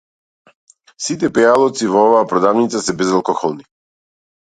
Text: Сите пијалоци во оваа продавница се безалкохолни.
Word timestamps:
Сите 1.07 1.29
пијалоци 1.35 1.89
во 1.95 1.99
оваа 2.05 2.23
продавница 2.31 2.81
се 2.87 2.97
безалкохолни. 3.03 3.67